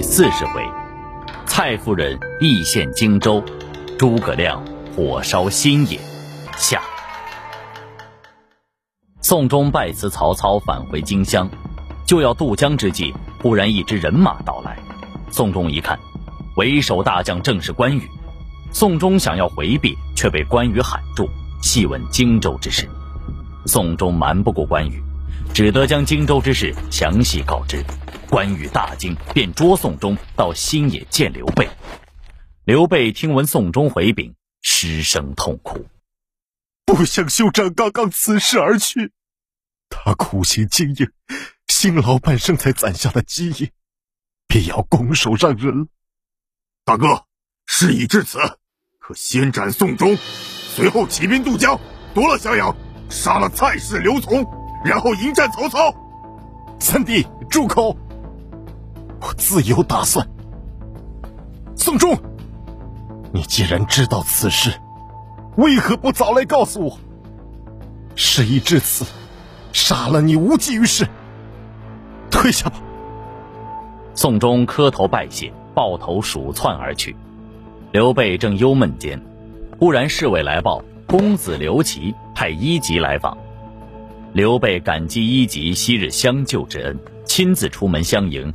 [0.00, 0.66] 第四十回，
[1.44, 3.44] 蔡夫人义献荆州，
[3.98, 4.64] 诸葛亮
[4.96, 6.00] 火烧新野。
[6.56, 6.80] 下。
[9.20, 11.46] 宋忠拜辞曹操，返回荆襄，
[12.06, 14.78] 就要渡江之际，忽然一支人马到来。
[15.30, 16.00] 宋忠一看，
[16.56, 18.08] 为首大将正是关羽。
[18.72, 21.28] 宋忠想要回避，却被关羽喊住，
[21.60, 22.88] 细问荆州之事。
[23.66, 25.04] 宋忠瞒不过关羽，
[25.60, 27.84] 只得将荆州之事详细告知。
[28.30, 31.68] 关羽大惊，便捉宋忠到新野见刘备。
[32.64, 35.86] 刘备听闻宋忠回禀，失声痛哭。
[36.86, 39.12] 不想兄长刚刚辞世而去，
[39.90, 41.10] 他苦心经营，
[41.68, 43.70] 辛劳半生才攒下的基业，
[44.46, 45.86] 便要拱手让人了。
[46.86, 47.26] 大哥，
[47.66, 48.38] 事已至此，
[48.98, 51.78] 可先斩宋忠，随后起兵渡江，
[52.14, 52.74] 夺了襄阳，
[53.10, 54.48] 杀了蔡氏、刘琮，
[54.84, 55.94] 然后迎战曹操。
[56.78, 57.96] 三弟，住口！
[59.20, 60.26] 我自有打算。
[61.76, 62.18] 宋忠，
[63.32, 64.72] 你既然知道此事，
[65.56, 66.98] 为何不早来告诉我？
[68.14, 69.04] 事已至此，
[69.72, 71.06] 杀了你无济于事。
[72.30, 72.76] 退下吧。
[74.14, 77.14] 宋忠磕头拜谢，抱头鼠窜而去。
[77.92, 79.20] 刘备正忧闷间，
[79.78, 83.36] 忽然侍卫来报：公子刘琦派一级来访。
[84.32, 88.50] 刘备感激一级昔日相救之恩，亲自出门相迎。